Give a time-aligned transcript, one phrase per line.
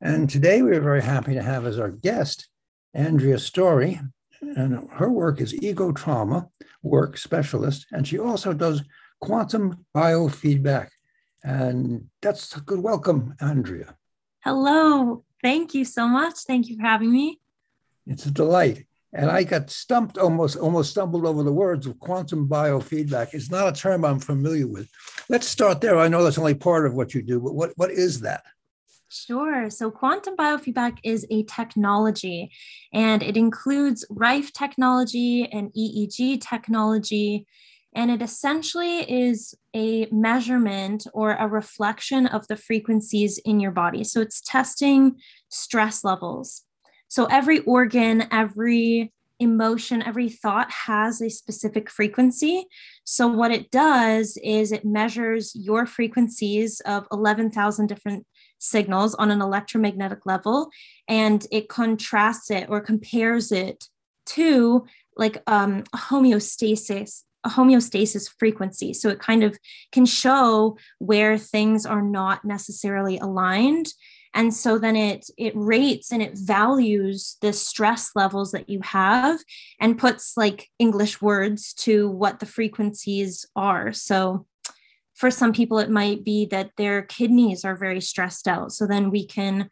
[0.00, 2.48] And today we're very happy to have as our guest
[2.94, 4.00] Andrea Storey.
[4.40, 6.48] And her work is ego trauma
[6.82, 8.82] work specialist, and she also does
[9.20, 10.88] quantum biofeedback.
[11.44, 13.96] And that's a good welcome, Andrea.
[14.40, 15.24] Hello.
[15.42, 16.40] Thank you so much.
[16.46, 17.40] Thank you for having me.
[18.06, 18.86] It's a delight.
[19.12, 23.34] And I got stumped, almost almost stumbled over the words of quantum biofeedback.
[23.34, 24.88] It's not a term I'm familiar with.
[25.28, 25.98] Let's start there.
[25.98, 28.42] I know that's only part of what you do, but what, what is that?
[29.12, 29.68] Sure.
[29.68, 32.50] So quantum biofeedback is a technology
[32.94, 37.46] and it includes Rife technology and EEG technology.
[37.94, 44.02] And it essentially is a measurement or a reflection of the frequencies in your body.
[44.02, 45.16] So it's testing
[45.50, 46.62] stress levels.
[47.08, 52.64] So every organ, every emotion, every thought has a specific frequency.
[53.04, 58.26] So, what it does is it measures your frequencies of 11,000 different
[58.62, 60.70] signals on an electromagnetic level
[61.08, 63.88] and it contrasts it or compares it
[64.24, 68.94] to like um, a homeostasis a homeostasis frequency.
[68.94, 69.58] So it kind of
[69.90, 73.88] can show where things are not necessarily aligned.
[74.34, 79.40] And so then it it rates and it values the stress levels that you have
[79.80, 83.92] and puts like english words to what the frequencies are.
[83.92, 84.46] So
[85.22, 88.72] for some people it might be that their kidneys are very stressed out.
[88.72, 89.70] So then we can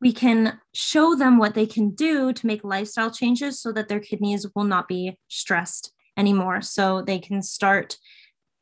[0.00, 4.00] we can show them what they can do to make lifestyle changes so that their
[4.00, 6.62] kidneys will not be stressed anymore.
[6.62, 7.96] So they can start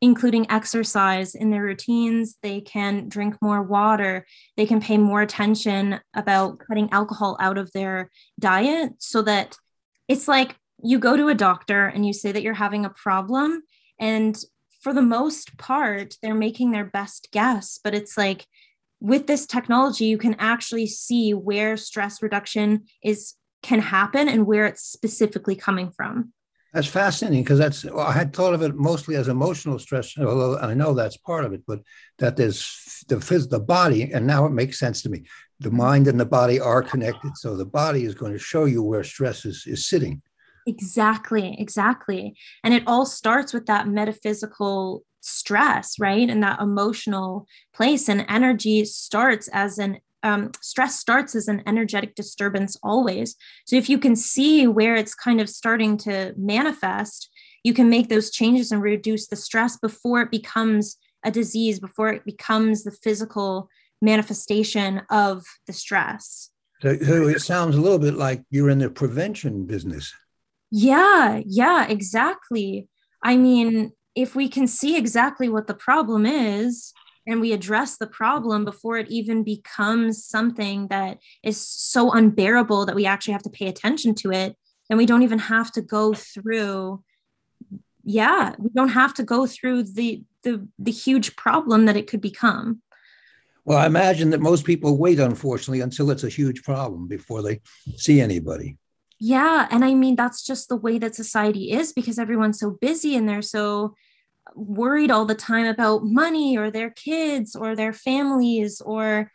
[0.03, 2.37] including exercise in their routines.
[2.43, 4.27] They can drink more water.
[4.59, 9.57] They can pay more attention about cutting alcohol out of their diet so that
[10.07, 13.63] it's like you go to a doctor and you say that you're having a problem
[13.99, 14.37] and
[14.85, 17.81] for the most part, they're making their best guess.
[17.83, 18.47] But it's like
[19.01, 24.67] with this technology, you can actually see where stress reduction is can happen and where
[24.67, 26.35] it's specifically coming from.
[26.75, 30.59] That's fascinating because that's well, I had thought of it mostly as emotional stress, although
[30.59, 31.81] I know that's part of it, but
[32.19, 33.17] that there's the
[33.51, 35.23] the body, and now it makes sense to me.
[35.61, 38.83] The mind and the body are connected, so the body is going to show you
[38.83, 40.21] where stress is, is sitting.
[40.67, 42.37] Exactly, exactly.
[42.63, 46.29] And it all starts with that metaphysical stress, right?
[46.29, 48.09] And that emotional place.
[48.09, 53.37] And energy starts as an um, stress starts as an energetic disturbance always.
[53.67, 57.29] So if you can see where it's kind of starting to manifest,
[57.63, 60.97] you can make those changes and reduce the stress before it becomes
[61.27, 63.69] a disease, before it becomes the physical
[64.01, 66.51] manifestation of the stress.
[66.81, 70.15] So, so it sounds a little bit like you're in the prevention business.
[70.77, 72.89] Yeah, yeah, exactly.
[73.23, 76.93] I mean, if we can see exactly what the problem is
[77.29, 82.97] and we address the problem before it even becomes something that is so unbearable that
[82.97, 84.57] we actually have to pay attention to it,
[84.89, 87.05] then we don't even have to go through
[88.07, 92.21] yeah, we don't have to go through the the the huge problem that it could
[92.21, 92.83] become.
[93.65, 97.61] Well, I imagine that most people wait, unfortunately, until it's a huge problem before they
[97.97, 98.77] see anybody.
[99.19, 99.69] Yeah.
[99.71, 103.29] And I mean, that's just the way that society is because everyone's so busy and
[103.29, 103.95] they're so
[104.55, 109.31] worried all the time about money or their kids or their families or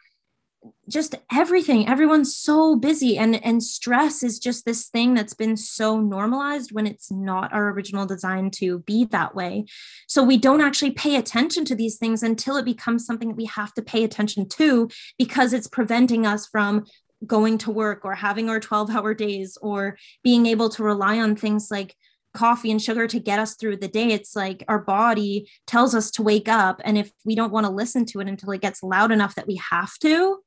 [0.89, 6.01] just everything everyone's so busy and and stress is just this thing that's been so
[6.01, 9.63] normalized when it's not our original design to be that way
[10.07, 13.45] so we don't actually pay attention to these things until it becomes something that we
[13.45, 16.83] have to pay attention to because it's preventing us from
[17.25, 21.35] going to work or having our 12 hour days or being able to rely on
[21.35, 21.95] things like
[22.33, 26.11] coffee and sugar to get us through the day it's like our body tells us
[26.11, 26.79] to wake up.
[26.83, 29.47] And if we don't want to listen to it until it gets loud enough that
[29.47, 30.39] we have to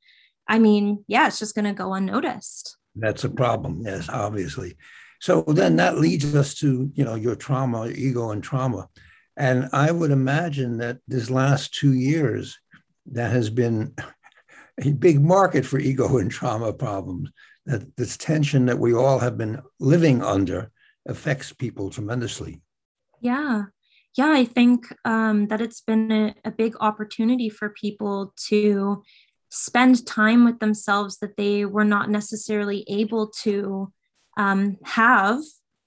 [0.49, 2.77] i mean yeah it's just going to go unnoticed.
[2.95, 4.77] That's a problem yes obviously.
[5.21, 8.89] So then that leads us to you know your trauma ego and trauma.
[9.37, 12.59] And i would imagine that this last two years
[13.07, 13.95] that has been
[14.81, 17.31] a big market for ego and trauma problems.
[17.67, 20.73] That this tension that we all have been living under
[21.07, 22.61] affects people tremendously.
[23.21, 23.65] Yeah.
[24.17, 29.03] Yeah, I think um, that it's been a, a big opportunity for people to
[29.49, 33.93] spend time with themselves that they were not necessarily able to
[34.37, 35.41] um, have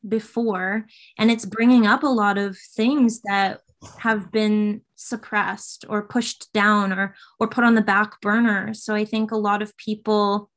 [0.08, 0.86] before.
[1.18, 3.62] And it's bringing up a lot of things that
[4.00, 8.74] have been suppressed or pushed down or or put on the back burner.
[8.74, 10.50] So i think a lot of people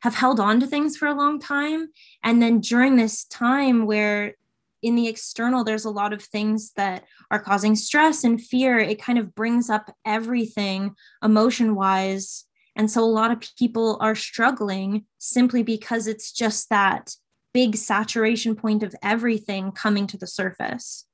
[0.00, 1.88] have held on to things for a long time.
[2.22, 4.34] And then during this time where
[4.82, 9.00] in the external there's a lot of things that are causing stress and fear it
[9.00, 10.94] kind of brings up everything
[11.24, 12.44] emotion wise
[12.76, 17.14] and so a lot of people are struggling simply because it's just that
[17.54, 21.06] big saturation point of everything coming to the surface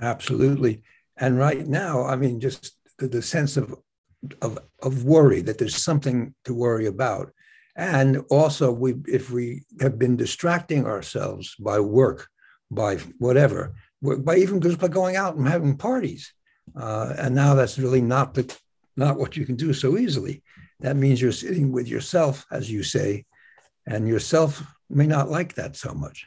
[0.00, 0.82] Absolutely.
[1.16, 3.74] And right now, I mean, just the, the sense of,
[4.40, 7.32] of, of worry that there's something to worry about.
[7.76, 12.28] And also, we, if we have been distracting ourselves by work,
[12.70, 16.32] by whatever, by even just by going out and having parties,
[16.76, 18.56] uh, and now that's really not the
[18.96, 20.42] not what you can do so easily.
[20.80, 23.24] That means you're sitting with yourself, as you say,
[23.86, 26.26] and yourself may not like that so much.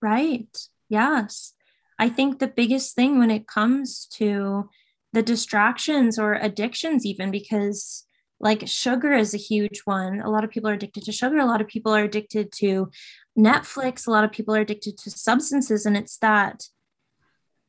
[0.00, 0.56] Right.
[0.88, 1.54] Yes.
[2.02, 4.68] I think the biggest thing when it comes to
[5.12, 8.08] the distractions or addictions, even because
[8.40, 10.20] like sugar is a huge one.
[10.20, 11.38] A lot of people are addicted to sugar.
[11.38, 12.90] A lot of people are addicted to
[13.38, 14.08] Netflix.
[14.08, 15.86] A lot of people are addicted to substances.
[15.86, 16.64] And it's that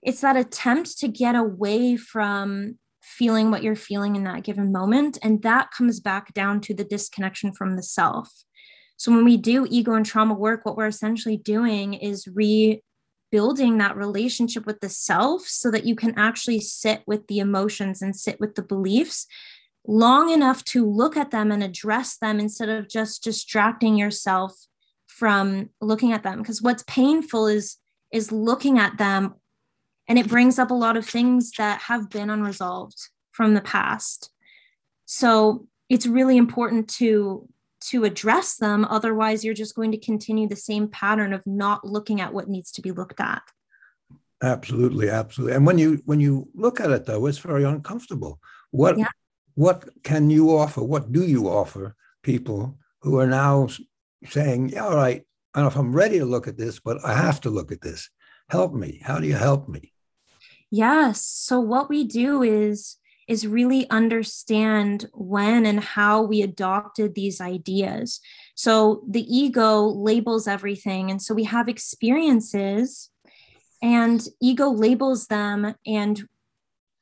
[0.01, 5.19] it's that attempt to get away from feeling what you're feeling in that given moment.
[5.21, 8.31] And that comes back down to the disconnection from the self.
[8.97, 12.81] So when we do ego and trauma work, what we're essentially doing is re
[13.33, 17.99] building that relationship with the self so that you can actually sit with the emotions
[17.99, 19.25] and sit with the beliefs
[19.87, 24.53] long enough to look at them and address them instead of just distracting yourself
[25.07, 26.43] from looking at them.
[26.43, 27.77] Because what's painful is
[28.11, 29.33] is looking at them
[30.07, 34.29] and it brings up a lot of things that have been unresolved from the past.
[35.05, 37.49] So it's really important to
[37.89, 38.85] to address them.
[38.85, 42.71] Otherwise, you're just going to continue the same pattern of not looking at what needs
[42.73, 43.41] to be looked at.
[44.41, 45.55] Absolutely, absolutely.
[45.55, 48.39] And when you when you look at it though, it's very uncomfortable.
[48.71, 49.07] What yeah.
[49.55, 50.83] what can you offer?
[50.83, 53.69] What do you offer people who are now
[54.27, 57.03] saying, yeah, all right, I don't know if I'm ready to look at this, but
[57.05, 58.09] I have to look at this.
[58.49, 59.01] Help me.
[59.03, 59.93] How do you help me?
[60.71, 61.23] Yes.
[61.23, 62.97] So what we do is
[63.27, 68.19] is really understand when and how we adopted these ideas.
[68.55, 71.09] So the ego labels everything.
[71.09, 73.09] And so we have experiences,
[73.81, 76.27] and ego labels them, and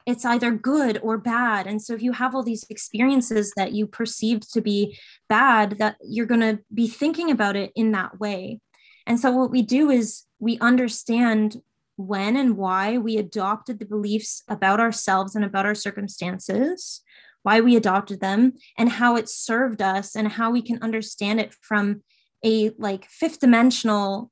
[0.07, 1.67] it's either good or bad.
[1.67, 4.97] And so if you have all these experiences that you perceived to be
[5.29, 8.59] bad, that you're going to be thinking about it in that way.
[9.05, 11.61] And so what we do is we understand
[12.07, 17.01] when and why we adopted the beliefs about ourselves and about our circumstances,
[17.43, 21.53] why we adopted them, and how it served us, and how we can understand it
[21.61, 22.01] from
[22.43, 24.31] a like fifth dimensional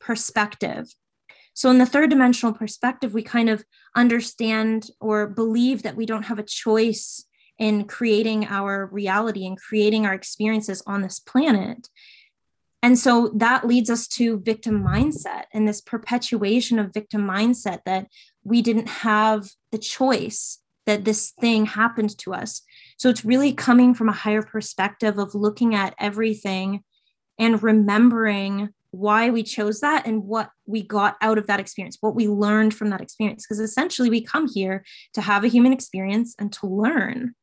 [0.00, 0.94] perspective.
[1.54, 3.64] So, in the third dimensional perspective, we kind of
[3.94, 7.24] understand or believe that we don't have a choice
[7.58, 11.88] in creating our reality and creating our experiences on this planet.
[12.84, 18.08] And so that leads us to victim mindset and this perpetuation of victim mindset that
[18.42, 22.60] we didn't have the choice that this thing happened to us.
[22.98, 26.82] So it's really coming from a higher perspective of looking at everything
[27.38, 32.14] and remembering why we chose that and what we got out of that experience, what
[32.14, 33.46] we learned from that experience.
[33.46, 37.34] Because essentially, we come here to have a human experience and to learn.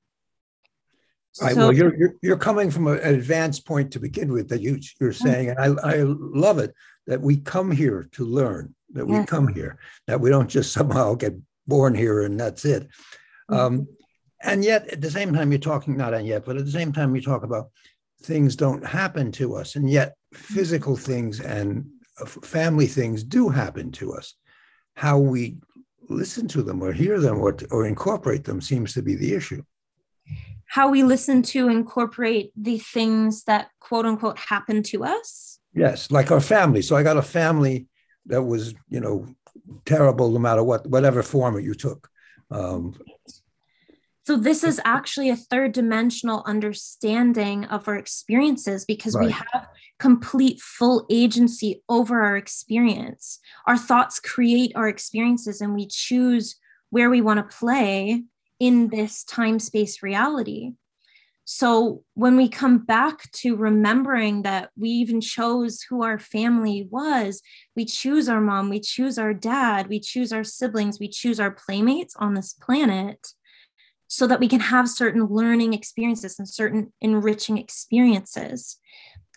[1.39, 1.53] Right.
[1.53, 4.79] So, well, you're, you're, you're coming from an advanced point to begin with that you
[4.99, 6.73] you're saying, and I I love it
[7.07, 11.13] that we come here to learn, that we come here, that we don't just somehow
[11.13, 11.33] get
[11.67, 12.83] born here and that's it.
[13.49, 13.55] Mm-hmm.
[13.55, 13.87] Um,
[14.43, 16.91] and yet, at the same time, you're talking not and yet, but at the same
[16.91, 17.69] time, you talk about
[18.23, 21.85] things don't happen to us, and yet physical things and
[22.43, 24.35] family things do happen to us.
[24.95, 25.57] How we
[26.09, 29.63] listen to them or hear them or, or incorporate them seems to be the issue
[30.71, 35.59] how we listen to incorporate the things that quote unquote happen to us.
[35.73, 36.81] Yes, like our family.
[36.81, 37.87] So I got a family
[38.27, 39.27] that was, you know,
[39.85, 42.09] terrible no matter what, whatever form you took.
[42.49, 42.97] Um,
[44.23, 49.25] so this is actually a third dimensional understanding of our experiences because right.
[49.25, 49.67] we have
[49.99, 53.39] complete full agency over our experience.
[53.67, 56.55] Our thoughts create our experiences and we choose
[56.91, 58.23] where we want to play
[58.61, 60.73] in this time space reality.
[61.45, 67.41] So when we come back to remembering that we even chose who our family was,
[67.75, 71.49] we choose our mom, we choose our dad, we choose our siblings, we choose our
[71.49, 73.33] playmates on this planet.
[74.07, 78.77] so that we can have certain learning experiences and certain enriching experiences.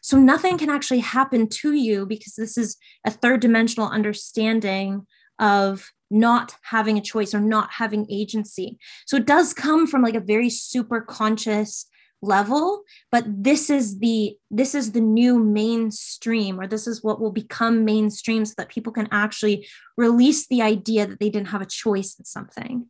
[0.02, 2.76] So nothing can actually happen to you because this is
[3.06, 5.06] a third dimensional understanding
[5.38, 8.78] of not having a choice or not having agency.
[9.06, 11.86] So it does come from like a very super conscious
[12.24, 17.30] level but this is the this is the new mainstream or this is what will
[17.30, 21.66] become mainstream so that people can actually release the idea that they didn't have a
[21.66, 22.86] choice in something.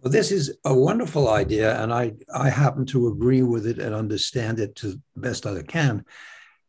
[0.00, 3.94] Well this is a wonderful idea and i i happen to agree with it and
[3.94, 6.04] understand it to the best i can.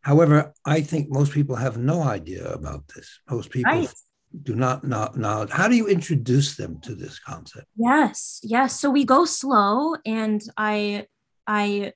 [0.02, 3.20] However i think most people have no idea about this.
[3.30, 3.94] Most people right
[4.44, 7.68] do not know how do you introduce them to this concept?
[7.76, 8.80] Yes yes.
[8.80, 11.06] So we go slow and i
[11.48, 11.94] i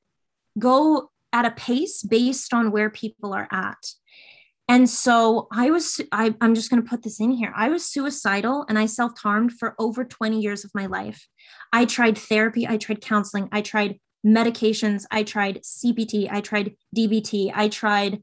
[0.58, 3.94] go at a pace based on where people are at.
[4.68, 7.54] And so i was I, i'm just going to put this in here.
[7.56, 11.28] I was suicidal and i self-harmed for over 20 years of my life.
[11.74, 17.52] I tried therapy i tried counseling i tried medications i tried cbt i tried dbt
[17.56, 18.22] i tried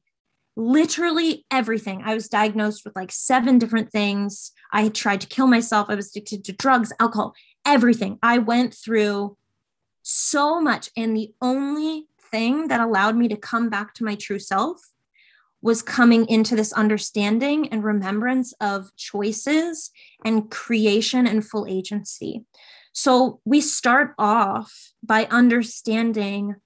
[0.57, 2.03] literally everything.
[2.05, 4.53] I was diagnosed with like seven different things.
[4.73, 5.89] I had tried to kill myself.
[5.91, 7.35] I was addicted to drugs, alcohol,
[7.65, 8.19] everything.
[8.23, 9.37] I went through
[10.03, 10.91] so much.
[10.97, 14.81] And the only thing that allowed me to come back to my true self
[15.63, 19.91] was coming into this understanding and remembrance of choices
[20.25, 22.45] and creation and full agency.
[22.93, 26.57] So we start off by understanding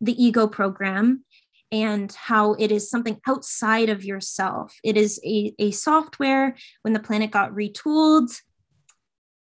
[0.00, 1.24] the ego program
[1.74, 4.78] and how it is something outside of yourself.
[4.84, 6.54] It is a, a software.
[6.82, 8.30] When the planet got retooled,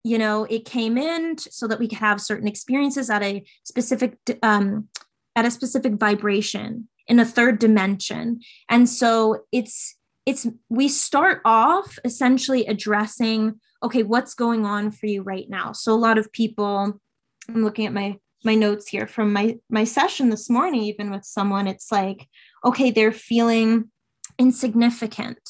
[0.05, 4.19] you know, it came in so that we could have certain experiences at a specific
[4.43, 4.89] um,
[5.37, 8.41] at a specific vibration in a third dimension.
[8.69, 15.23] And so it's it's we start off essentially addressing okay what's going on for you
[15.23, 17.01] right now so a lot of people
[17.49, 21.25] i'm looking at my my notes here from my my session this morning even with
[21.25, 22.29] someone it's like
[22.65, 23.91] okay they're feeling
[24.39, 25.41] insignificant.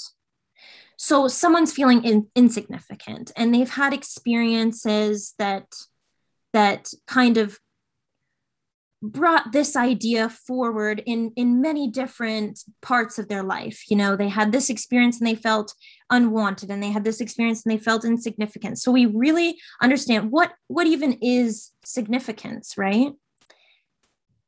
[0.97, 5.66] So someone's feeling in, insignificant and they've had experiences that
[6.52, 7.59] that kind of
[9.00, 13.85] brought this idea forward in in many different parts of their life.
[13.88, 15.75] You know they had this experience and they felt
[16.11, 18.79] unwanted and they had this experience and they felt insignificant.
[18.79, 23.12] So we really understand what what even is significance right?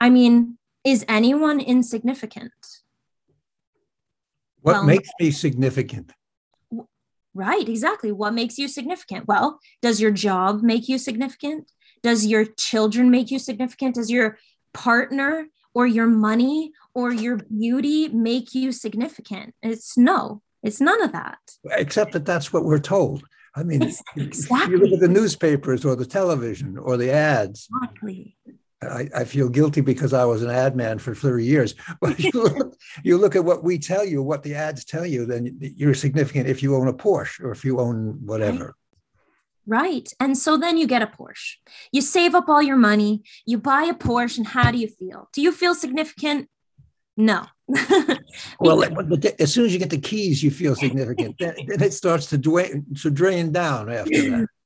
[0.00, 2.52] I mean is anyone insignificant?
[4.62, 6.12] What well, makes me significant?
[7.34, 8.10] Right exactly.
[8.12, 9.28] What makes you significant?
[9.28, 11.70] Well does your job make you significant?
[12.02, 13.96] Does your children make you significant?
[13.96, 14.38] Does your
[14.72, 19.54] partner or your money or your beauty make you significant?
[19.62, 21.38] It's no, it's none of that.
[21.64, 23.24] Except that that's what we're told.
[23.54, 23.82] I mean,
[24.16, 24.72] exactly.
[24.72, 27.68] you look at the newspapers or the television or the ads.
[27.82, 28.36] Exactly.
[28.82, 31.74] I, I, feel guilty because I was an ad man for 30 years.
[32.00, 35.26] But you look, you look at what we tell you, what the ads tell you,
[35.26, 38.74] then you're significant if you own a Porsche or if you own whatever.
[39.66, 40.10] Right.
[40.18, 41.56] And so then you get a Porsche.
[41.92, 45.28] You save up all your money, you buy a Porsche, and how do you feel?
[45.32, 46.48] Do you feel significant?
[47.16, 47.46] No.
[48.60, 48.84] Well,
[49.38, 51.36] as soon as you get the keys, you feel significant.
[51.38, 54.48] then, then it starts to drain, to drain down after that.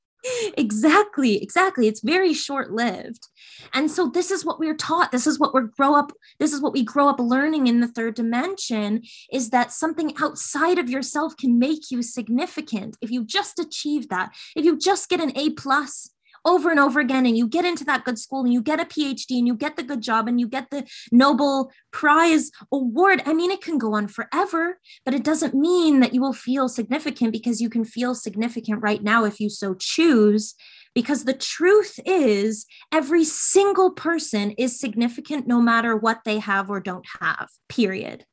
[0.56, 1.86] Exactly exactly.
[1.86, 3.28] It's very short lived
[3.74, 5.12] and so this is what we're taught.
[5.12, 7.88] This is what we're grow up this is what we grow up learning in the
[7.88, 12.96] third dimension is that something outside of yourself can make you significant.
[13.02, 16.13] If you just achieve that if you just get an a plus
[16.44, 18.84] over and over again and you get into that good school and you get a
[18.84, 23.22] phd and you get the good job and you get the nobel prize award.
[23.26, 26.68] I mean it can go on forever but it doesn't mean that you will feel
[26.68, 30.54] significant because you can feel significant right now if you so choose
[30.94, 36.80] because the truth is every single person is significant no matter what they have or
[36.80, 38.24] don't have period.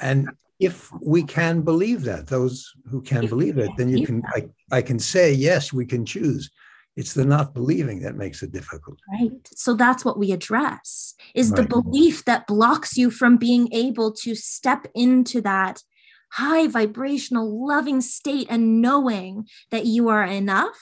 [0.00, 0.28] And
[0.60, 4.82] if we can believe that those who can believe it then you can I, I
[4.82, 6.50] can say yes we can choose
[6.98, 8.98] it's the not believing that makes it difficult.
[9.08, 9.30] Right.
[9.54, 11.62] So that's what we address is right.
[11.62, 15.84] the belief that blocks you from being able to step into that
[16.32, 20.76] high vibrational loving state and knowing that you are enough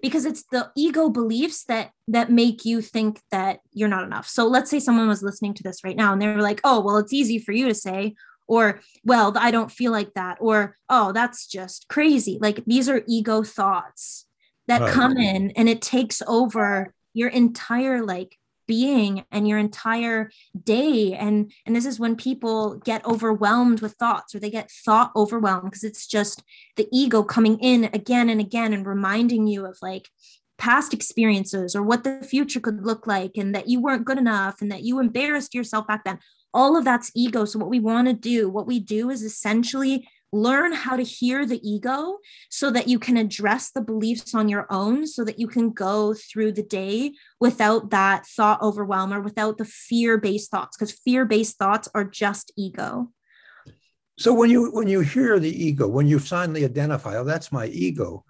[0.00, 4.26] because it's the ego beliefs that that make you think that you're not enough.
[4.26, 6.96] So let's say someone was listening to this right now and they're like, "Oh, well
[6.96, 8.14] it's easy for you to say."
[8.46, 10.36] Or, well, I don't feel like that.
[10.38, 12.38] Or, oh, that's just crazy.
[12.42, 14.26] Like these are ego thoughts
[14.68, 14.92] that right.
[14.92, 20.30] come in and it takes over your entire like being and your entire
[20.62, 21.14] day.
[21.14, 25.64] And and this is when people get overwhelmed with thoughts or they get thought overwhelmed
[25.64, 26.42] because it's just
[26.76, 30.08] the ego coming in again and again and reminding you of like
[30.56, 34.60] past experiences or what the future could look like and that you weren't good enough
[34.60, 36.18] and that you embarrassed yourself back then.
[36.52, 37.44] All of that's ego.
[37.44, 41.46] So what we want to do what we do is essentially learn how to hear
[41.46, 42.18] the ego
[42.50, 46.14] so that you can address the beliefs on your own so that you can go
[46.14, 51.24] through the day without that thought overwhelm or without the fear based thoughts because fear
[51.24, 53.10] based thoughts are just ego.
[54.18, 57.66] So when you when you hear the ego when you finally identify oh that's my
[57.66, 58.24] ego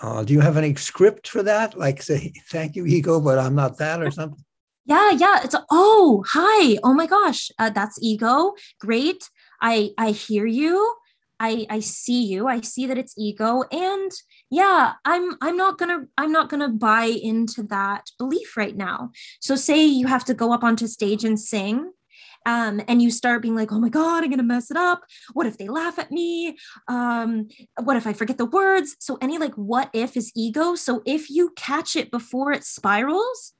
[0.00, 1.76] uh, do you have any script for that?
[1.76, 4.44] Like say thank you ego but i'm not that or something?
[4.84, 9.28] Yeah yeah it's oh hi oh my gosh uh, that's ego great
[9.60, 10.96] i i hear you
[11.42, 12.46] I, I see you.
[12.46, 13.64] I see that it's ego.
[13.72, 14.12] And
[14.52, 19.10] yeah i'm i'm not gonna i'm not gonna buy into that belief right now.
[19.40, 21.90] So say you have to go up onto stage and sing
[22.44, 25.02] um, and you start being like oh my god i'm gonna mess it up.
[25.32, 26.56] What if they laugh at me?
[26.86, 27.48] Um,
[27.82, 28.94] what if i forget the words?
[29.00, 30.74] So any like what if is ego.
[30.74, 33.54] So if you catch it before it spirals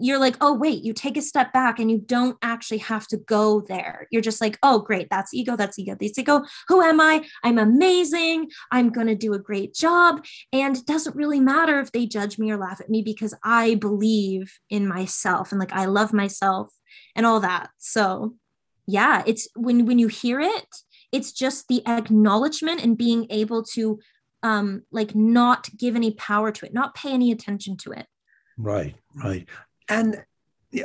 [0.00, 3.16] you're like, oh, wait, you take a step back and you don't actually have to
[3.16, 4.06] go there.
[4.10, 6.42] You're just like, oh, great, that's ego, that's ego, that's ego.
[6.68, 7.24] Who am I?
[7.42, 8.50] I'm amazing.
[8.70, 10.24] I'm going to do a great job.
[10.52, 13.76] And it doesn't really matter if they judge me or laugh at me because I
[13.76, 16.72] believe in myself and like I love myself
[17.14, 17.70] and all that.
[17.78, 18.34] So,
[18.86, 20.66] yeah, it's when when you hear it,
[21.12, 24.00] it's just the acknowledgement and being able to
[24.42, 28.06] um like not give any power to it, not pay any attention to it.
[28.56, 29.48] Right, right.
[29.90, 30.24] And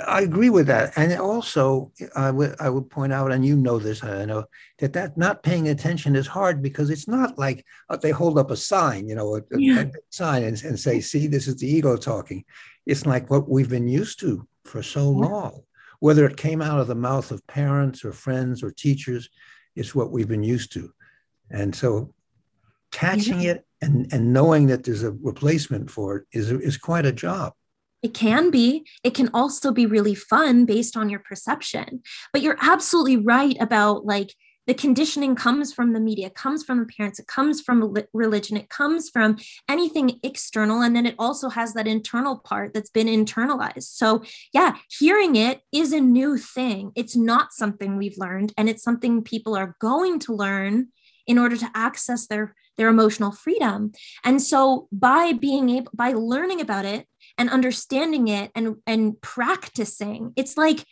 [0.04, 0.94] I agree with that.
[0.96, 4.46] And also, I would I would point out, and you know this, I know
[4.80, 8.50] that that not paying attention is hard because it's not like uh, they hold up
[8.50, 9.82] a sign, you know, a, yeah.
[9.82, 12.44] a sign and, and, say, "See, this is the ego talking."
[12.88, 15.62] It's like what we've been used to for so long,
[16.00, 19.30] whether it came out of the mouth of parents or friends or teachers,
[19.76, 20.92] it's what we've been used to,
[21.52, 22.12] and so
[22.92, 23.52] catching yeah.
[23.52, 27.54] it and and knowing that there's a replacement for it is is quite a job.
[28.06, 28.86] It can be.
[29.04, 32.04] It can also be really fun based on your perception.
[32.32, 34.36] But you're absolutely right about like
[34.68, 38.70] the conditioning comes from the media, comes from the parents, it comes from religion, it
[38.70, 39.38] comes from
[39.68, 40.84] anything external.
[40.84, 43.96] And then it also has that internal part that's been internalized.
[43.96, 46.92] So, yeah, hearing it is a new thing.
[46.96, 50.90] It's not something we've learned, and it's something people are going to learn
[51.26, 53.92] in order to access their their emotional freedom
[54.24, 60.34] and so by being able by learning about it and understanding it and and practicing.
[60.36, 60.86] It's like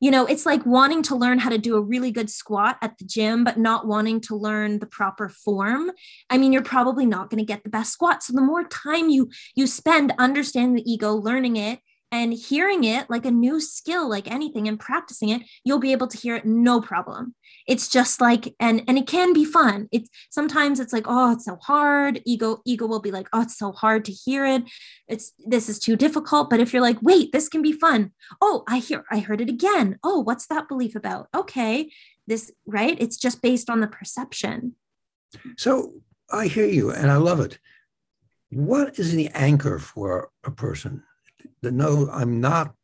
[0.00, 2.98] you know it's like wanting to learn how to do a really good squat at
[2.98, 5.90] the gym but not wanting to learn the proper form.
[6.30, 8.22] I mean you're probably not going to get the best squat.
[8.22, 11.80] So the more time you you spend understanding the ego learning it
[12.14, 16.06] and hearing it like a new skill like anything and practicing it you'll be able
[16.06, 17.34] to hear it no problem.
[17.66, 19.88] It's just like and and it can be fun.
[19.90, 22.22] It's sometimes it's like oh it's so hard.
[22.24, 24.62] Ego ego will be like oh it's so hard to hear it.
[25.08, 26.50] It's this is too difficult.
[26.50, 28.12] But if you're like wait this can be fun.
[28.40, 29.98] Oh i hear i heard it again.
[30.02, 31.28] Oh what's that belief about?
[31.34, 31.90] Okay
[32.26, 32.96] this right?
[33.00, 34.76] It's just based on the perception.
[35.58, 35.94] So
[36.30, 37.58] i hear you and i love it.
[38.50, 41.02] What is the anchor for a person
[41.62, 42.74] to know I'm not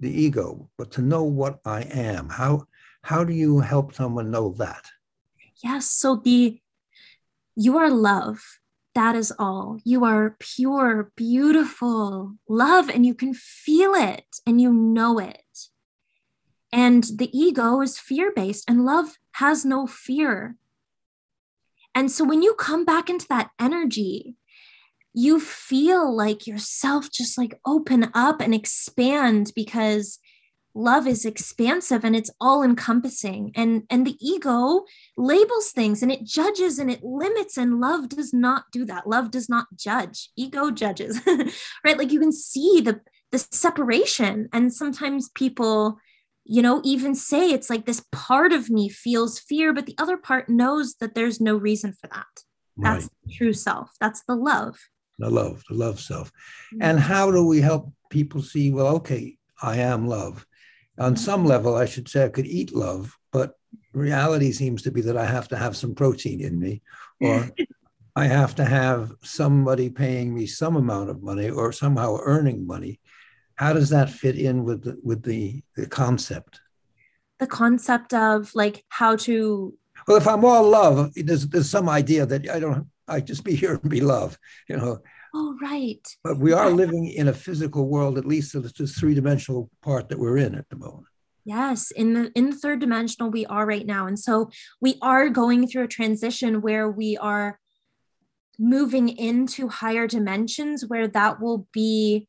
[0.00, 2.28] the ego, but to know what I am.
[2.28, 2.66] How
[3.02, 4.84] how do you help someone know that?
[5.62, 5.90] Yes.
[5.90, 6.60] So the
[7.56, 8.42] you are love.
[8.94, 9.78] That is all.
[9.84, 15.68] You are pure, beautiful love, and you can feel it and you know it.
[16.72, 20.56] And the ego is fear based, and love has no fear.
[21.94, 24.36] And so when you come back into that energy,
[25.12, 30.18] you feel like yourself just like open up and expand because
[30.74, 34.84] love is expansive and it's all encompassing and and the ego
[35.16, 39.06] labels things and it judges and it limits and love does not do that.
[39.06, 40.30] Love does not judge.
[40.36, 41.20] Ego judges
[41.84, 41.98] right?
[41.98, 43.00] Like you can see the
[43.32, 44.48] the separation.
[44.52, 45.98] And sometimes people
[46.44, 50.16] you know even say it's like this part of me feels fear but the other
[50.16, 52.26] part knows that there's no reason for that.
[52.76, 52.94] Right.
[52.94, 53.90] that's true self.
[54.00, 54.78] That's the love
[55.20, 56.30] the love, the love self.
[56.30, 56.82] Mm-hmm.
[56.82, 60.46] And how do we help people see, well, okay, I am love.
[60.98, 61.24] On mm-hmm.
[61.24, 63.54] some level, I should say I could eat love, but
[63.92, 66.82] reality seems to be that I have to have some protein in me,
[67.20, 67.50] or
[68.16, 73.00] I have to have somebody paying me some amount of money or somehow earning money.
[73.54, 76.60] How does that fit in with the, with the, the concept?
[77.38, 79.74] The concept of like how to.
[80.08, 83.54] Well, if I'm all love, there's, there's some idea that I don't I just be
[83.54, 84.98] here and be love, you know.
[85.34, 86.06] Oh, right.
[86.24, 90.08] But we are living in a physical world, at least of this three dimensional part
[90.08, 91.06] that we're in at the moment.
[91.44, 95.28] Yes, in the in the third dimensional we are right now, and so we are
[95.28, 97.58] going through a transition where we are
[98.58, 102.28] moving into higher dimensions where that will be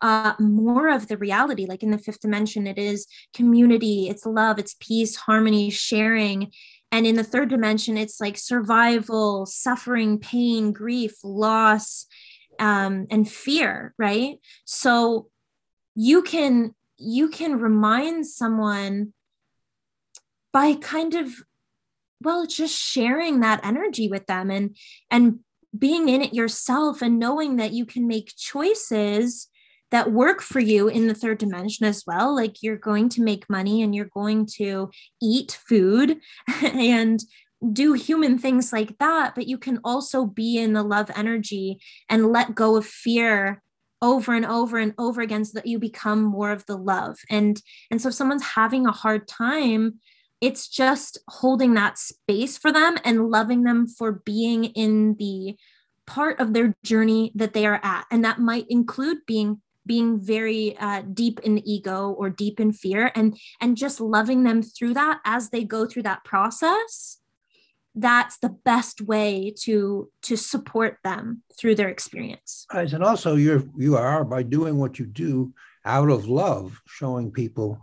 [0.00, 1.66] uh, more of the reality.
[1.66, 6.50] Like in the fifth dimension, it is community, it's love, it's peace, harmony, sharing.
[6.92, 12.06] And in the third dimension, it's like survival, suffering, pain, grief, loss,
[12.58, 14.36] um, and fear, right?
[14.64, 15.28] So
[15.94, 19.12] you can you can remind someone
[20.52, 21.30] by kind of
[22.22, 24.76] well just sharing that energy with them and
[25.10, 25.40] and
[25.76, 29.48] being in it yourself and knowing that you can make choices
[29.90, 32.34] that work for you in the third dimension as well.
[32.34, 36.18] Like you're going to make money and you're going to eat food
[36.62, 37.20] and
[37.72, 39.34] do human things like that.
[39.34, 43.62] But you can also be in the love energy and let go of fear
[44.02, 47.60] over and over and over again so that you become more of the love and
[47.90, 49.98] and so if someone's having a hard time
[50.40, 55.54] it's just holding that space for them and loving them for being in the
[56.06, 60.78] part of their journey that they are at and that might include being being very
[60.78, 63.28] uh, deep in ego or deep in fear and
[63.60, 67.18] and just loving them through that as they go through that process
[67.96, 72.66] that's the best way to to support them through their experience.
[72.72, 72.92] Right.
[72.92, 75.52] and also you're you are by doing what you do
[75.84, 77.78] out of love showing people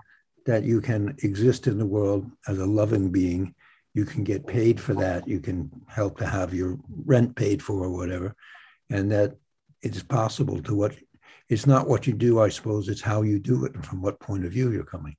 [0.46, 3.54] that you can exist in the world as a loving being.
[3.94, 5.28] You can get paid for that.
[5.28, 6.78] You can help to have your
[7.14, 8.34] rent paid for or whatever.
[8.90, 9.36] And that
[9.82, 10.94] it's possible to what
[11.50, 14.20] it's not what you do, I suppose, it's how you do it and from what
[14.20, 15.16] point of view you're coming.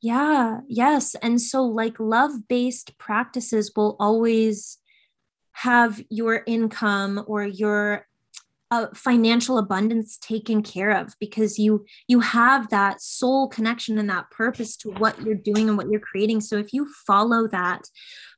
[0.00, 1.14] Yeah, yes.
[1.16, 4.78] And so, like, love based practices will always
[5.52, 8.06] have your income or your
[8.70, 14.30] uh, financial abundance taken care of because you you have that soul connection and that
[14.30, 17.88] purpose to what you're doing and what you're creating so if you follow that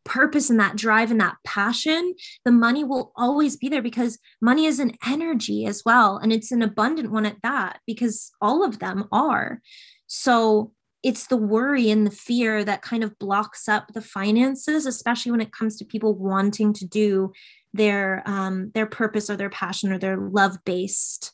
[0.04, 2.14] purpose and that drive and that passion,
[2.44, 6.16] the money will always be there because money is an energy as well.
[6.16, 9.60] And it's an abundant one at that because all of them are.
[10.06, 15.32] So it's the worry and the fear that kind of blocks up the finances, especially
[15.32, 17.32] when it comes to people wanting to do
[17.72, 21.32] their um, their purpose or their passion or their love based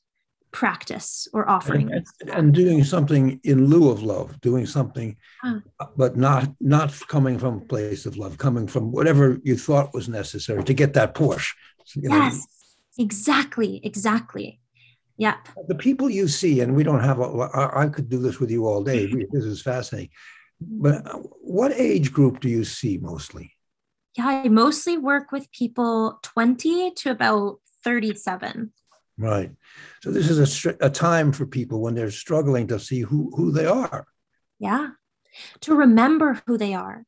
[0.53, 5.61] practice or offering and, and, doing something in lieu of love doing something huh.
[5.99, 10.09] but not not coming from a place of love coming from whatever you thought was
[10.09, 11.53] necessary to get that porsche
[11.97, 13.05] yes know.
[13.05, 14.59] exactly exactly
[15.17, 15.37] yeah
[15.69, 18.67] the people you see and we don't have a, I could do this with you
[18.67, 19.23] all day mm-hmm.
[19.33, 20.11] this is fascinating
[20.61, 23.53] but uh, what age group do you see mostly
[24.17, 28.73] yeah i mostly work with people 20 to about 37
[29.19, 29.51] Right.
[30.03, 33.51] So this is a, a time for people when they're struggling to see who, who
[33.51, 34.07] they are.
[34.59, 34.89] Yeah.
[35.61, 37.05] To remember who they are.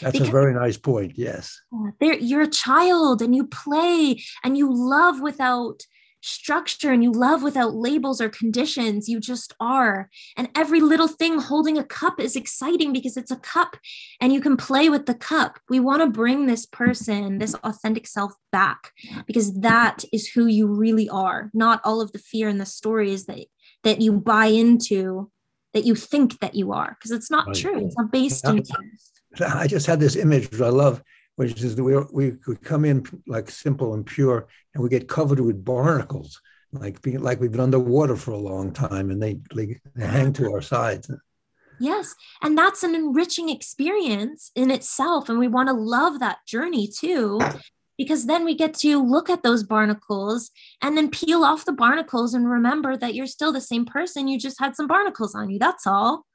[0.00, 1.14] That's because, a very nice point.
[1.16, 1.60] Yes.
[2.00, 5.82] You're a child and you play and you love without
[6.22, 9.08] structure and you love without labels or conditions.
[9.08, 10.08] You just are.
[10.36, 13.76] And every little thing holding a cup is exciting because it's a cup
[14.20, 15.58] and you can play with the cup.
[15.68, 18.92] We want to bring this person, this authentic self back
[19.26, 23.26] because that is who you really are, not all of the fear and the stories
[23.26, 23.46] that,
[23.82, 25.30] that you buy into
[25.74, 27.86] that you think that you are because it's not true.
[27.86, 29.10] It's not based in truth.
[29.40, 31.02] I just had this image which I love
[31.36, 35.40] which is we, we, we come in like simple and pure and we get covered
[35.40, 36.40] with barnacles
[36.72, 40.32] like being like we've been underwater for a long time and they, they, they hang
[40.32, 41.10] to our sides.
[41.80, 46.86] Yes and that's an enriching experience in itself and we want to love that journey
[46.86, 47.40] too
[47.98, 50.50] because then we get to look at those barnacles
[50.82, 54.38] and then peel off the barnacles and remember that you're still the same person you
[54.38, 56.26] just had some barnacles on you that's all.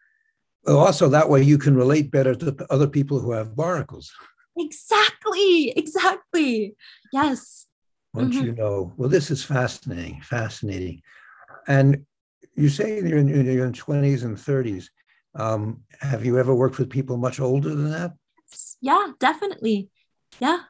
[0.68, 4.12] Also that way you can relate better to other people who have barnacles
[4.58, 5.72] Exactly.
[5.76, 6.76] Exactly.
[7.14, 7.68] Yes.
[8.14, 8.46] Once mm-hmm.
[8.46, 11.02] you know, well, this is fascinating, fascinating.
[11.68, 12.06] And
[12.56, 14.88] you say you're in, you're in 20s and 30s.
[15.36, 18.14] Um, have you ever worked with people much older than that?
[18.82, 19.90] Yeah, definitely.
[20.40, 20.62] Yeah.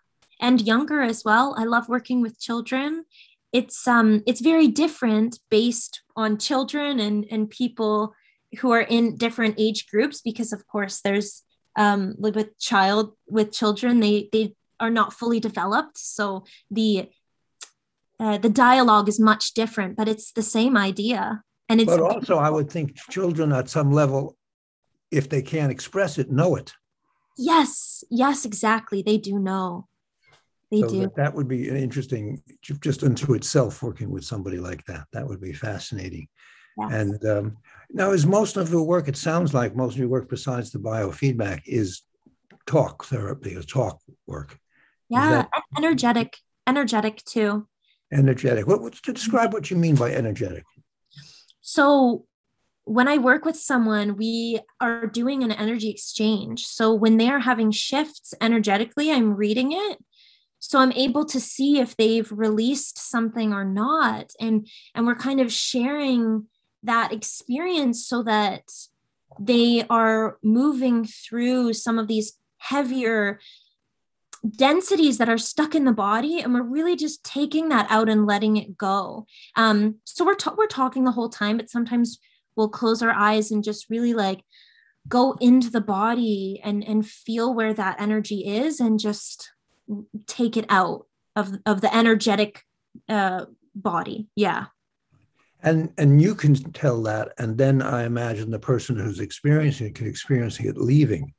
[0.41, 1.55] And younger as well.
[1.57, 3.05] I love working with children.
[3.53, 8.13] It's um it's very different based on children and and people
[8.59, 11.43] who are in different age groups because of course there's
[11.77, 15.97] um, with child with children they they are not fully developed.
[15.97, 17.09] So the
[18.19, 21.43] uh, the dialogue is much different but it's the same idea.
[21.69, 24.37] And it's but also i would think children at some level
[25.11, 26.73] if they can't express it know it.
[27.37, 29.01] Yes yes exactly.
[29.01, 29.87] They do know.
[30.71, 30.99] They so do.
[31.01, 35.07] that, that would be an interesting just unto itself working with somebody like that.
[35.13, 36.27] That would be fascinating
[36.77, 36.91] yes.
[36.91, 37.57] and um,
[37.89, 40.79] now, is most of your work, it sounds like most of your work besides the
[40.79, 42.01] biofeedback is
[42.65, 44.59] talk therapy or talk work.
[45.09, 46.37] Yeah, that- energetic
[46.67, 47.67] energetic too.
[48.11, 48.67] Energetic.
[48.67, 50.63] What, what's to describe what you mean by energetic?
[51.61, 52.25] So
[52.83, 56.65] when I work with someone, we are doing an energy exchange.
[56.65, 59.97] So when they are having shifts energetically, I'm reading it.
[60.59, 64.31] So I'm able to see if they've released something or not.
[64.39, 66.47] And and we're kind of sharing
[66.87, 68.63] that experience so that
[69.39, 73.39] they are moving through some of these heavier
[74.55, 78.25] densities that are stuck in the body and we're really just taking that out and
[78.25, 79.25] letting it go.
[79.55, 82.19] Um, so we're, ta- we're talking the whole time but sometimes
[82.55, 84.41] we'll close our eyes and just really like
[85.07, 89.51] go into the body and and feel where that energy is and just
[90.25, 92.63] take it out of of the energetic
[93.07, 93.45] uh
[93.75, 94.27] body.
[94.35, 94.65] Yeah
[95.69, 99.95] and and you can tell that and then i imagine the person who's experiencing it
[99.95, 101.33] can experiencing it leaving.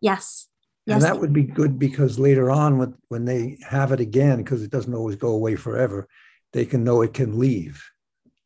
[0.00, 0.48] Yes.
[0.86, 1.02] And yes.
[1.02, 4.70] that would be good because later on when, when they have it again because it
[4.70, 6.08] doesn't always go away forever
[6.52, 7.84] they can know it can leave.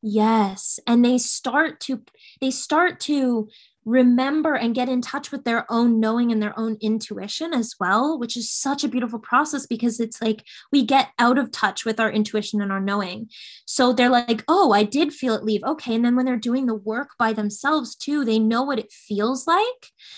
[0.03, 0.81] Yes.
[0.87, 2.03] And they start to
[2.41, 3.49] they start to
[3.85, 8.19] remember and get in touch with their own knowing and their own intuition as well,
[8.19, 11.99] which is such a beautiful process because it's like we get out of touch with
[11.99, 13.29] our intuition and our knowing.
[13.67, 15.63] So they're like, oh, I did feel it leave.
[15.65, 15.95] Okay.
[15.95, 19.47] And then when they're doing the work by themselves too, they know what it feels
[19.47, 19.65] like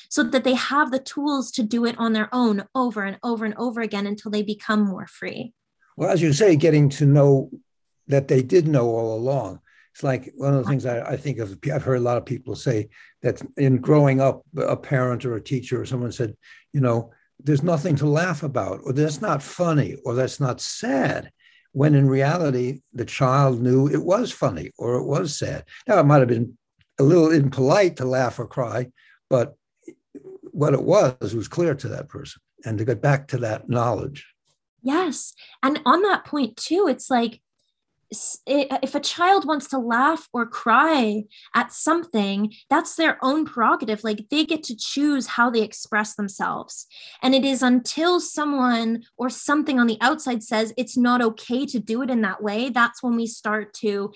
[0.09, 3.45] so that they have the tools to do it on their own over and over
[3.45, 5.53] and over again until they become more free.
[5.97, 7.51] Well, as you say, getting to know
[8.09, 9.61] that they did know all along
[9.95, 11.57] it's like one of the things I, I, think of.
[11.73, 12.89] I've heard a lot of people say
[13.23, 16.37] that in growing up, a parent or a teacher or someone said,
[16.73, 21.31] you know, there's nothing to laugh about, or that's not funny, or that's not sad.
[21.71, 25.65] When in reality, the child knew it was funny or it was sad.
[25.87, 26.59] Now, it might have been
[26.99, 28.89] a little impolite to laugh or cry,
[29.31, 29.55] but
[30.43, 32.41] what it was was clear to that person.
[32.65, 34.27] And to get back to that knowledge.
[34.83, 35.35] Yes.
[35.63, 37.41] And on that point, too, it's like
[38.47, 41.25] if a child wants to laugh or cry
[41.55, 44.05] at something, that's their own prerogative.
[44.05, 46.87] Like they get to choose how they express themselves.
[47.23, 51.79] And it is until someone or something on the outside says it's not okay to
[51.79, 54.13] do it in that way, that's when we start to,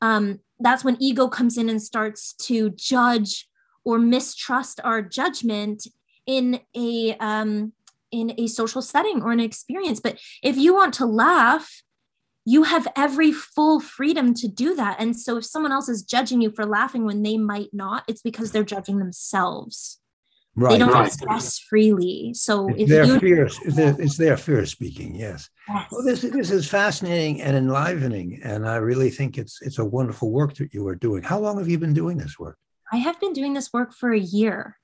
[0.00, 3.48] um, that's when ego comes in and starts to judge
[3.84, 5.86] or mistrust our judgment
[6.26, 7.72] in a, um,
[8.10, 10.00] in a social setting or an experience.
[10.00, 11.82] But if you want to laugh,
[12.48, 14.96] you have every full freedom to do that.
[14.98, 18.22] And so if someone else is judging you for laughing when they might not, it's
[18.22, 20.00] because they're judging themselves.
[20.56, 21.06] Right, they don't right.
[21.06, 22.32] express freely.
[22.32, 25.14] So it's their you, fear, it's their, fear speaking.
[25.14, 25.50] Yes.
[25.68, 25.88] yes.
[25.92, 30.32] Well, this this is fascinating and enlivening, and I really think it's it's a wonderful
[30.32, 31.22] work that you are doing.
[31.22, 32.56] How long have you been doing this work?
[32.90, 34.78] I have been doing this work for a year.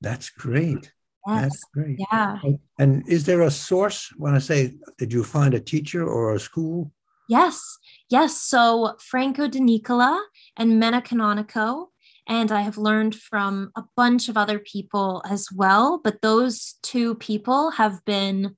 [0.00, 0.92] That's great.
[1.26, 1.42] Yes.
[1.42, 1.98] That's great.
[1.98, 2.38] Yeah.
[2.78, 4.10] And is there a source?
[4.16, 6.92] When I say, did you find a teacher or a school?
[7.30, 8.36] Yes, yes.
[8.36, 10.20] So Franco de Nicola
[10.56, 11.86] and Mena Canonico,
[12.26, 16.00] and I have learned from a bunch of other people as well.
[16.02, 18.56] But those two people have been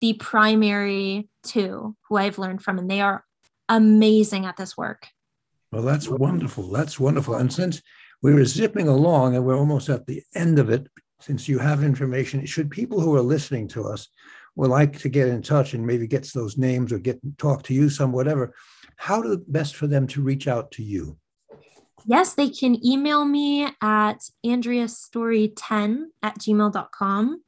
[0.00, 3.26] the primary two who I've learned from, and they are
[3.68, 5.08] amazing at this work.
[5.70, 6.70] Well, that's wonderful.
[6.70, 7.34] That's wonderful.
[7.34, 7.82] And since
[8.22, 10.88] we were zipping along and we're almost at the end of it,
[11.20, 14.08] since you have information, should people who are listening to us
[14.58, 17.72] would like to get in touch and maybe gets those names or get talk to
[17.72, 18.52] you some whatever
[18.96, 21.16] how do best for them to reach out to you?
[22.04, 27.42] Yes they can email me at andreastory10 at gmail.com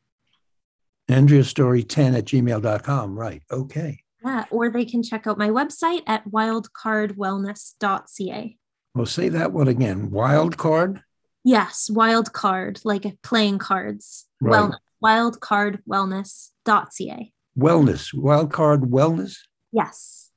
[1.09, 3.99] andreastory10 at gmail.com right okay.
[4.25, 8.57] Yeah or they can check out my website at wildcardwellness.ca
[8.94, 11.03] well say that one again wildcard?
[11.42, 14.53] Yes wildcard like playing cards right.
[14.53, 17.33] wellness wildcardwellness.ca.
[17.59, 19.39] Wellness, wildcard wellness?
[19.73, 20.31] Yes.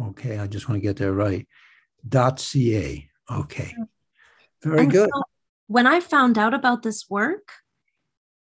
[0.00, 1.46] Okay, I just want to get there right.
[2.08, 3.08] dot .ca.
[3.30, 3.74] Okay.
[4.62, 5.10] Very and good.
[5.12, 5.22] So
[5.66, 7.48] when I found out about this work,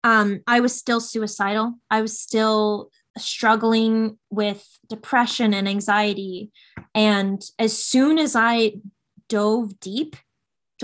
[0.04, 1.76] um, I was still suicidal.
[1.90, 6.52] I was still struggling with depression and anxiety.
[6.94, 8.74] And as soon as I
[9.30, 10.16] dove deep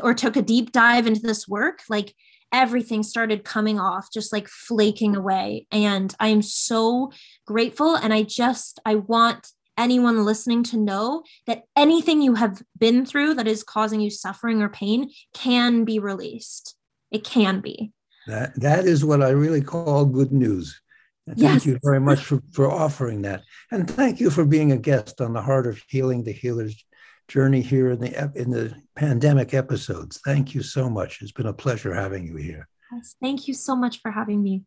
[0.02, 2.16] or took a deep dive into this work, like
[2.52, 5.68] everything started coming off, just like flaking away.
[5.72, 7.12] And I'm so
[7.46, 7.96] grateful.
[7.96, 13.36] And I just, I want anyone listening to know that anything you have been through
[13.36, 16.76] that is causing you suffering or pain can be released.
[17.10, 17.92] It can be.
[18.28, 20.80] That, that is what I really call good news.
[21.28, 21.66] Thank yes.
[21.66, 23.44] you very much for, for offering that.
[23.72, 26.84] And thank you for being a guest on the Heart of Healing, the Healer's
[27.32, 30.20] journey here in the in the pandemic episodes.
[30.26, 31.22] Thank you so much.
[31.22, 32.68] It's been a pleasure having you here.
[32.92, 34.64] Yes, thank you so much for having me.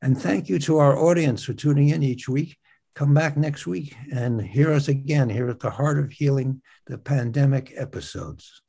[0.00, 2.56] And thank you to our audience for tuning in each week.
[2.94, 6.96] Come back next week and hear us again here at the Heart of Healing, the
[6.96, 8.61] pandemic episodes.